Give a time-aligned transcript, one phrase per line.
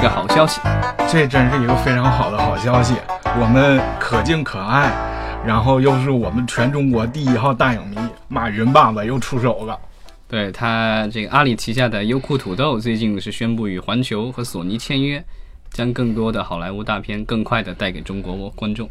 [0.00, 0.60] 个好消息。
[1.08, 2.94] 这真是一个非常好的好消息，
[3.40, 4.90] 我们可敬可爱，
[5.46, 7.96] 然后又是我们全中国第一号大影迷
[8.28, 9.78] 马云爸爸又出手了。
[10.28, 15.22] 对他这个阿里旗下的优酷土豆最近是宣布与环球和索尼签约，
[15.72, 18.88] 将更多的好莱坞大片更快的带给中国观众。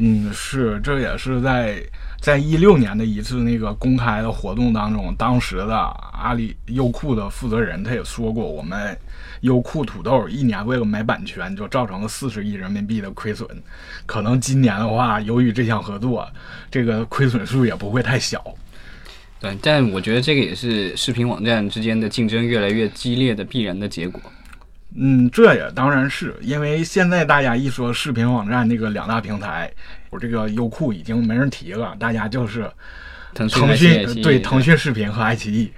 [0.00, 1.82] 嗯，是，这也是在
[2.20, 5.76] 在一六年的一次那个公开的活动当中，当时的
[6.12, 8.96] 阿里优酷的负责人他也说过，我们
[9.40, 13.48] 优酷土豆一年为了买版权就造成了四十亿人民币的亏损，
[14.06, 16.24] 可能今年的话，由于这项合作，
[16.70, 18.40] 这个亏损数也不会太小。
[19.40, 24.20] 对，但我觉得这个也是视频网站之间的竞争越来越激烈的必然的结果。
[24.94, 29.70] 嗯，这也当然是因为现在大家一说视频网站那个两大平台，
[30.08, 32.68] 我这个优酷已经没人提了，大家就是
[33.34, 35.70] 腾讯对腾讯视频和爱奇艺。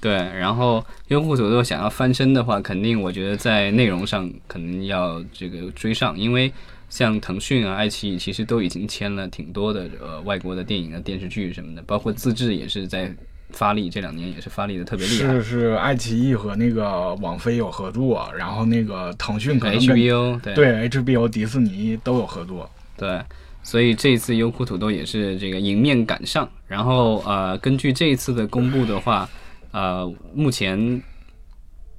[0.00, 6.50] 对，然后优酷土豆想要翻身的话，肯定我觉得在内容上肯定要这个追上，因为
[6.88, 13.14] 像腾讯啊、爱奇艺其实都已经签了挺多的呃外国的电影啊、电视剧什么的，包括自制也是在。
[13.50, 20.54] 发力这两年也是发力的特别厉害，是是，爱奇艺和那个网飞有合作，然后那个腾讯可能 HBO 对。
[20.54, 23.20] 对 HBO 迪士尼都有合作，对，
[23.62, 29.28] 所以这次优酷土豆也是这个迎面赶上，然后呃，根据这一次的公布的话，
[29.72, 31.02] 呃，目前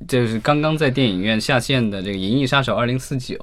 [0.07, 3.35] 就是刚刚在电影院下线的这个《银翼杀手二零四九》，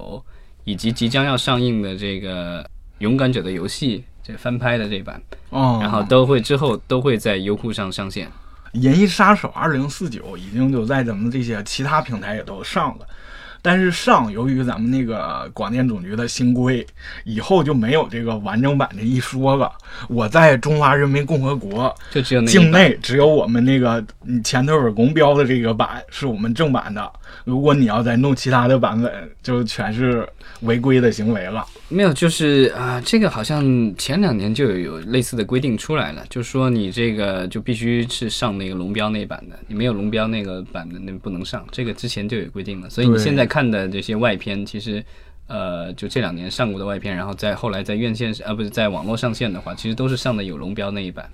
[0.64, 2.62] 以及即将要上映的这个
[2.98, 3.98] 《勇敢者的游戏》。
[4.27, 8.27] 这翻拍的这版，哦，然后都会之后都会在优酷上上线，
[8.72, 13.06] 《银翼杀手二零四九》已经就在咱们这些其他平台也都上了。
[13.62, 16.86] 但是上由于咱们那个广电总局的新规，
[17.24, 19.72] 以后就没有这个完整版这一说了。
[20.08, 24.05] 我在中华人民共和国就只有境内只有我们那个
[24.44, 27.11] 前头有公标的这个版是我们正版的。
[27.44, 30.28] 如果你要再弄其他的版本，就全是
[30.61, 31.64] 违规的行为了。
[31.89, 33.63] 没有，就是啊，这个好像
[33.97, 41.64] 前两年就有有类似的规定出来了，就是说你这个就必须是上那个龙标那版的，你没有龙标那个版的那不能上。
[41.70, 43.67] 这个之前就有规定了，所以你现在看。
[43.67, 45.05] 的这些外片，其实，
[45.48, 51.29] 呃，就这两年上过的外片，然后再后来在院线啊，不是在网络上线的话，其实都是上的有龙标那一版，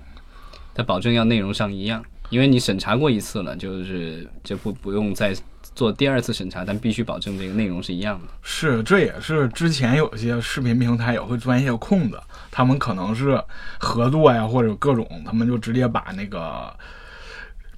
[0.73, 5.31] 它保证要内容上一样，因为你审查过一次了，就是就不不用再
[5.75, 8.27] 做第二次审查，但必须保证这个内容是一样的。
[8.41, 12.19] 是，这也是之前有些视频平台也会钻一些空子，
[12.51, 13.41] 他们可能是
[13.79, 16.73] 合作呀，或者各种，他们就直接把那个。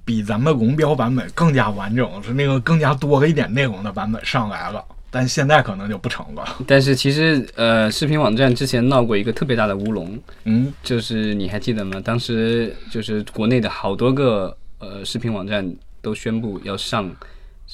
[0.07, 4.79] 比咱们龙标版本更加完整，是那个更加多了一点内容的版本上来了，
[5.09, 6.45] 但现在可能就不成了。
[6.67, 11.99] 但是其实，呃，视频网站之前闹过一个特别大的乌龙，嗯，就是你还记得吗？
[12.05, 17.09] 当时就是国内的好多个呃视频网站都宣布要上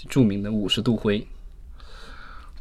[0.09, 1.25] 著名的五十度灰。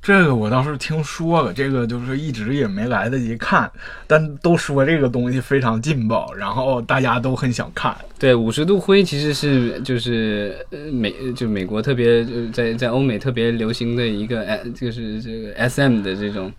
[0.03, 3.71] 这个我倒是听说了，这个就是一直也没来得及看，
[4.07, 7.95] 但都说这个东西非常劲爆，然后大家都很想看。
[8.19, 10.57] 对，五十度灰其实是就是
[10.91, 16.51] 美就美国特别在在欧美特别流行的一个呃就是这个 S M 的这种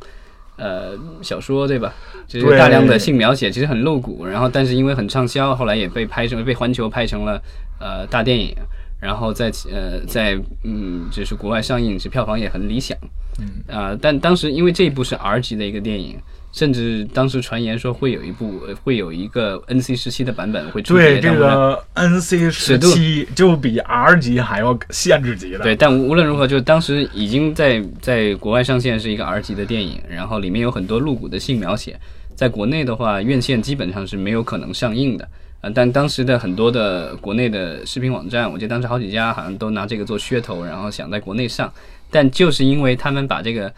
[0.58, 0.92] 呃
[1.24, 1.92] 小说对吧？
[2.28, 7.42] 就是大量的性描写，其实很露骨，然后但是因为很畅销，后来也被拍成被环球拍成了
[7.80, 8.56] 呃大电影。
[9.02, 12.96] 然后在呃在嗯就是国外上映，是票房也很理想，
[13.40, 16.18] 嗯啊，但当时因为这一部是 R 级的一个电影，
[16.54, 25.64] 甚至当时传言说会有一部会有一个 NC 十七的版本会出对这个 NC 十七就比 R 级还要限制级了。
[25.64, 32.00] 对，但无论如何，就当时已经在在国外上线是一个 R 级的电影，然后里面有很多露骨的性描写，
[32.36, 35.28] 在国内的话院线基本上是没有可能上映的。
[35.62, 41.72] 呃，但当时的很多的国内的视频网站，我记得当时好几家好像都拿这个做噱头，然后想在国内上，
[42.10, 43.72] 但就是因为他们把这个，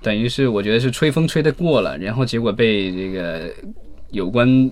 [0.00, 3.52] 等于是我觉得是吹风吹得过了，然后结果被这个
[4.12, 4.70] 有关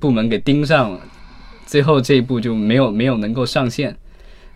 [0.00, 1.00] 部门给盯上了，
[1.64, 3.96] 最后这一步就没有没有能够上线。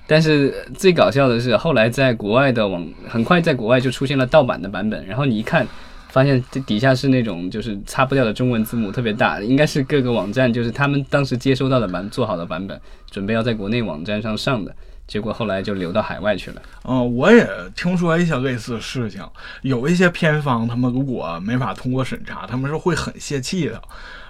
[0.08, 5.64] 但是最搞笑的是，后来在国外的网，很快在国外就出现了盗版的版本，然后你一看。
[6.08, 14.75] 发现这底下是那种就是擦不掉的中文字母，特别大，应该是各个网站就是他们当时接收到的版做好的版本，准备要在国内网站上上的，
[15.06, 16.62] 结果后来就流到海外去了。
[16.84, 17.46] 嗯，我也
[17.76, 19.22] 听说一些类似的事情，
[19.60, 23.81] 有一些片方他们如果没法通过审查，他们是会很泄气的，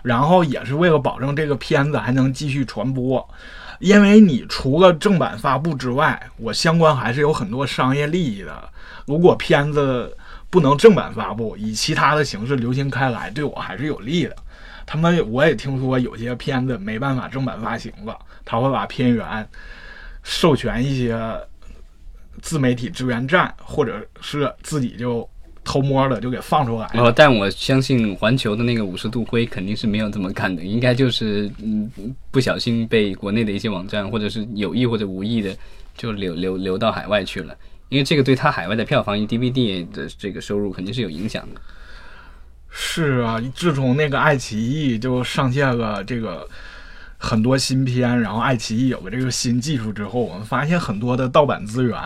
[0.03, 3.25] 然后也是为了保证这个片子还能继续传播，
[3.79, 8.69] 因为你除了正版发布之外，我相关还是有很多商业利益的，
[9.07, 10.13] 如果片子。
[10.51, 14.35] 不能正版发布，以其他的形式流行开来，对我还是有利的。
[14.87, 19.47] 他们我也听说有些片子没办法正版发行了，他会把片源
[20.23, 21.19] 授权一些
[22.41, 25.29] 自媒体支援站，或者是自己就
[25.63, 27.03] 偷摸的就给放出来了。
[27.03, 31.91] 哦，但我相信环球的那个五十度灰肯定是没有这么干的，应该就是嗯
[32.31, 35.55] 不小心被国内的一些网站，或者是有意或者无意的
[35.99, 37.55] 就流流流到海外去了，
[37.89, 41.61] 因为这个对他海外的票房、DVD 的这个收入肯定是有影响的。
[42.71, 46.47] 是啊，自从那个爱奇艺就上线了这个
[47.19, 51.99] 很多新片，然后爱奇艺有了这个新技术之后，我们发现很多的盗版资源，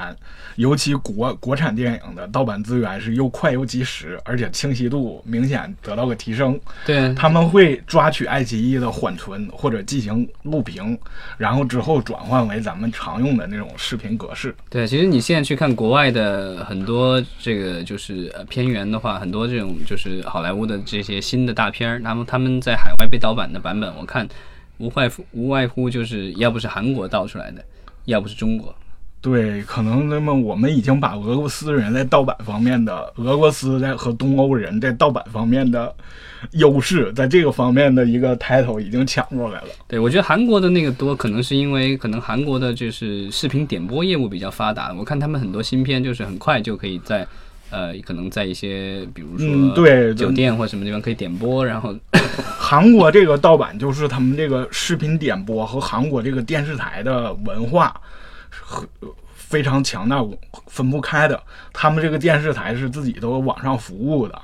[0.57, 6.59] 尤其国国产电影的盗版资源是又快又及时，而且清晰度明显得到个提升。
[6.87, 10.99] 对，他们会抓取爱奇艺的缓存或者进行录屏，
[11.37, 14.55] 然后之后转换为咱们常用的那种视频格式。
[14.71, 24.27] 对，其实你现在去看国外的很多这个就是呃片源的话，很多这种就是好莱坞的这些新的大片儿，他们他们在海外被盗版的版本，我看
[24.83, 27.65] 无外乎无外乎就是要不是韩国盗出来的，
[28.07, 28.75] 要不是中国。
[29.21, 35.95] 对，可能那么我们已经把俄罗斯人在盗版方面的俄罗斯在和东欧人在盗版方面的
[36.55, 39.69] 优势，在这个方面的一个 title 已经抢过来了。
[39.87, 44.93] 对，我觉得韩国的那个多，可能是因为可能韩国的就是视频点播业务比较发达。
[44.93, 47.25] 我看他们很多新片就是很快就可以在，
[47.73, 51.93] 呃，可能在一些比如嗯，说对，酒店或什么地方可以点播，然后
[52.61, 57.99] 韩国这个盗版就是他们这个视频点播和韩国这个电视台的文化
[58.51, 58.87] 和
[59.35, 60.23] 非常强大，
[60.67, 61.43] 分不开的。
[61.73, 64.39] 他们这个电视台是自己都有网上服务的，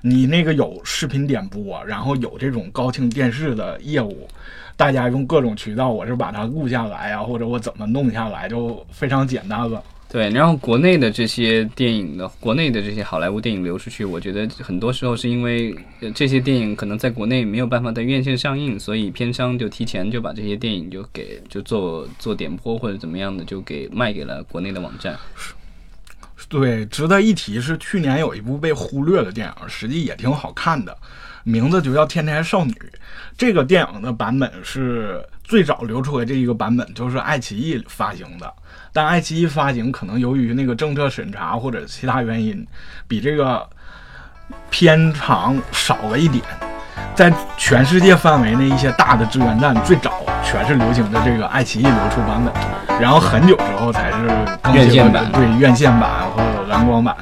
[0.00, 4.26] 你那个有视频点播，然后有这种高清电视的业务，
[4.76, 9.82] 大家用各种渠道，我是把它录下来啊，或者我怎么弄下来，就非常简单了。
[10.12, 15.74] 对，然后国内的这些电影的，国内的这些好莱坞电影流出去，我觉得很多时候是因为
[16.14, 25.18] 这些电影可能在国内没有办法在院线上映，所以片商就提前就把这些电影就给就做做点播或者怎么样的，就给卖给了国内的网站。
[26.46, 30.94] 对，值得一提是去年有一部被忽略的电影，实际也挺好看的，
[31.42, 32.72] 名字就叫《天才少女》。
[33.38, 38.50] 这个电影的版本是最早流出来这一个版本，就是爱奇艺发行的。
[38.90, 42.66] 但爱奇艺发行可能由于那个政策审查或者其他原因，
[43.06, 43.68] 比这个
[44.70, 46.42] 片长少了一点。
[47.14, 54.26] 在全世界范围内，一些大的资源站最早全是流行的这个爱奇艺流出版本，然后很久之后才是
[54.62, 57.14] 更新了院线版对院线版和蓝光版。